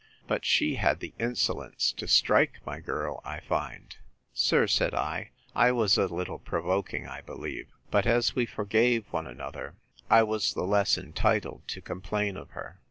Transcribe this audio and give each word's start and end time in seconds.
—But 0.25 0.45
she 0.45 0.77
had 0.77 0.99
the 0.99 1.13
insolence 1.19 1.91
to 1.91 2.07
strike 2.07 2.57
my 2.65 2.79
girl, 2.79 3.21
I 3.23 3.39
find. 3.39 3.95
Sir, 4.33 4.65
said 4.65 4.95
I, 4.95 5.29
I 5.53 5.71
was 5.71 5.95
a 5.95 6.07
little 6.07 6.39
provoking, 6.39 7.05
I 7.05 7.21
believe; 7.21 7.67
but 7.91 8.07
as 8.07 8.33
we 8.35 8.47
forgave 8.47 9.05
one 9.13 9.27
another, 9.27 9.75
I 10.09 10.23
was 10.23 10.55
the 10.55 10.63
less 10.63 10.97
entitled 10.97 11.67
to 11.67 11.81
complain 11.81 12.35
of 12.35 12.49
her. 12.57 12.79